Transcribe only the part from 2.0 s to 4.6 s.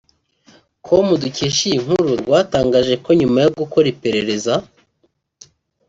rwatangaje ko nyuma yo gukora iperereza